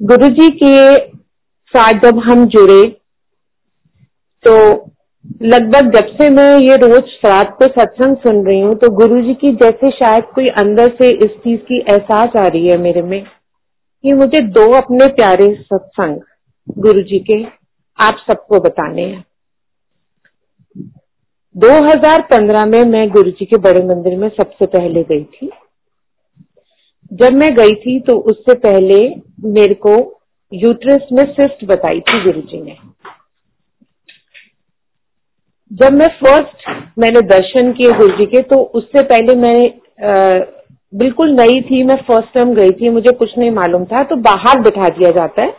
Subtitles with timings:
[0.00, 0.96] गुरु जी के
[1.74, 2.82] साथ जब हम जुड़े
[4.44, 4.54] तो
[5.42, 9.34] लगभग जब से मैं ये रोज रात को सत्संग सुन रही हूँ तो गुरु जी
[9.34, 13.24] की जैसे शायद कोई अंदर से इस चीज़ की एहसास आ रही है मेरे में
[13.24, 16.20] कि मुझे दो अपने प्यारे सत्संग
[16.78, 17.44] गुरु जी के
[17.98, 19.24] आप सबको बताने हैं।
[21.54, 25.50] 2015 में मैं गुरु जी के बड़े मंदिर में सबसे पहले गई थी।
[27.12, 29.94] जब मैं गई थी तो उससे पहले मेरे को
[30.52, 32.76] यूट्रस में सिस्ट बताई थी गुरु जी ने।
[35.70, 39.56] जब मैं फ़र्स्ट मैंने दर्शन किए गुरु जी के तो उससे पहले मैं
[40.04, 40.34] आ,
[40.92, 44.60] बिल्कुल नई थी मैं फ़र्स्ट टाइम गई थी मुझे कुछ नहीं मालूम था तो बाहर
[44.60, 45.52] बिठा दिया जाता है।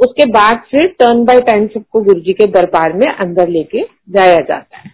[0.00, 4.38] उसके बाद फिर टर्न बाय टर्न सबको गुरु जी के दरबार में अंदर लेके जाया
[4.38, 4.90] जाता है।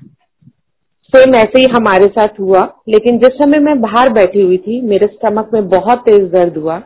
[1.12, 5.06] सेम ऐसे ही हमारे साथ हुआ लेकिन जिस समय मैं बाहर बैठी हुई थी मेरे
[5.06, 6.78] स्टमक में बहुत तेज दर्द हुआ।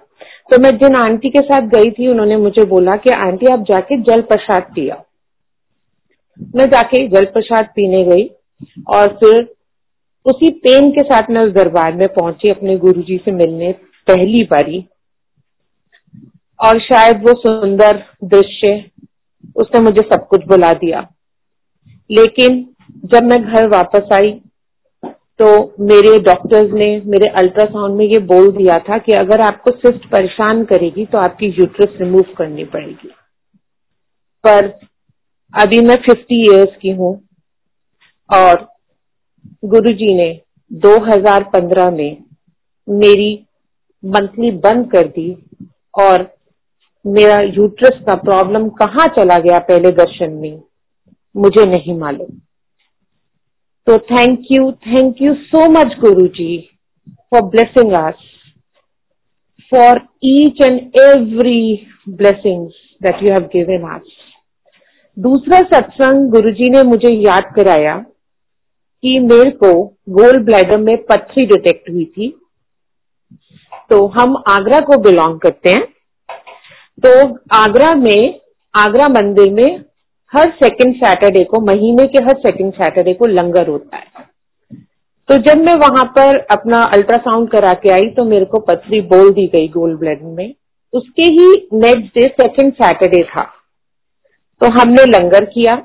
[0.51, 3.97] तो मैं जिन आंटी के साथ गई थी, उन्होंने मुझे बोला कि, आंटी, आप जाके
[4.01, 5.05] जल प्रसाद पिया।
[6.57, 8.31] मैं जाके जल प्रसाद पीने गई
[8.89, 9.55] और फिर
[10.27, 13.73] उसी पेन के साथ मैं उस दरबार में पहुँची अपने गुरुजी से मिलने
[14.07, 14.87] पहली बारी।
[16.65, 18.91] और शायद वो सुंदर दृश्य
[19.57, 21.13] उसने मुझे सब कुछ बुला दिया।
[22.11, 22.69] लेकिन
[23.05, 24.42] जब मैं घर वापस आई
[25.41, 25.47] तो
[25.81, 30.65] मेरे डॉक्टर्स ने, मेरे अल्ट्रासाउंड में ये बोल दिया था कि अगर आपको सिस्ट परेशान
[30.65, 33.09] करेगी तो आपकी यूट्रस रिमूव करनी पड़ेगी।
[34.45, 34.67] पर
[35.55, 37.13] अभी मैं 50 इयर्स की हूँ
[38.31, 38.67] और
[39.65, 40.31] गुरुजी ने
[40.71, 42.23] 2015 में
[42.89, 43.33] मेरी
[44.03, 45.31] मंथली बंद कर दी
[46.01, 46.29] और
[47.05, 50.63] मेरा यूट्रस का प्रॉब्लम कहाँ चला गया पहले दर्शन में,
[51.35, 52.41] मुझे नहीं मालूम।
[53.87, 56.71] तो thank you thank you so much Guru ji
[57.31, 58.15] for blessing us
[59.71, 64.03] for each and every blessings that you have given us
[65.19, 67.97] दूसरा सत्संग गुरुजी ने मुझे याद कराया
[69.03, 72.39] कि मेरे को गोल्ड ब्लैडर में पथरी डिटेक्ट हुई थी।
[73.91, 75.85] तो हम आगरा को बिलोंग करते हैं।
[77.07, 78.41] तो आगरा में,
[78.75, 79.85] आगरा मंदिर में
[80.33, 84.05] हर सेकंड सैटरडे को, महीने के हर सेकंड सैटरडे को लंगर होता है।
[85.29, 89.31] तो जब मैं वहाँ पर अपना अल्ट्रासाउंड करा के आई तो मेरे को पथरी बोल
[89.31, 90.55] दी गई गोल्ड ब्लड में।
[90.93, 93.45] उसके ही नेक्स्ट डे सेकंड सैटरडे था।
[94.61, 95.83] तो हमने लंगर किया।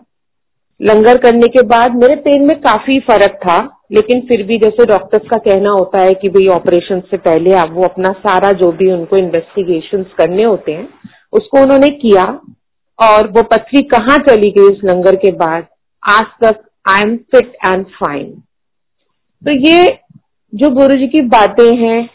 [0.82, 5.30] लंगर करने के बाद मेरे पेन में काफ़ी फ़र्क था, लेकिन फिर भी जैसे डॉक्टर्स
[5.30, 8.92] का कहना होता है कि भाई ऑपरेशन से पहले आप वो अपना सारा जो भी
[8.92, 10.88] उनको इन्वेस्टिगेशन करने होते हैं,
[11.34, 12.26] उसको उन्होंने किया।
[13.00, 15.66] और वो पथरी कहाँ चली गई उस लंगर के बाद?
[16.04, 18.30] आज तक I am fit and fine
[19.42, 19.88] तो ये
[20.54, 22.10] जो गुरु जी की बातें हैं,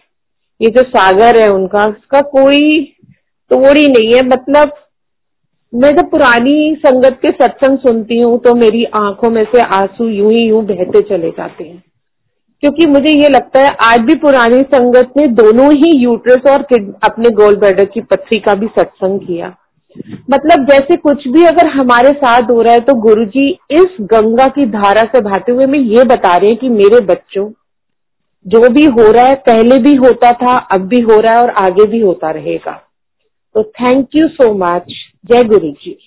[0.60, 2.80] ये जो सागर है उनका, उसका कोई
[3.50, 4.72] तोड़ ही नहीं है। मतलब
[5.72, 10.30] मैं जब पुरानी संगत के सत्संग सुनती हूँ तो मेरी आँखों में से आँसू यूँ
[10.32, 11.82] ही यूँ बहते चले जाते हैं।
[12.62, 16.62] क्योंकि मुझे ये लगता है, आज भी पुरानी संगत ने दोनों ही यूट्रस और
[17.04, 19.54] अपने गोल ब्लैडर की पथरी का भी सत्संग किया।
[20.30, 24.46] मतलब जैसे कुछ भी अगर हमारे साथ हो रहा है तो गुरु जी इस गंगा
[24.48, 27.50] की धारा से बहते हुए मैं ये बता रहे हैं कि मेरे बच्चों,
[28.46, 31.50] जो भी हो रहा है, पहले भी होता था, अब भी हो रहा है और
[31.50, 32.72] आगे भी होता रहेगा।
[33.54, 34.92] तो थैंक यू सो मच
[35.24, 35.98] जय गुरु जी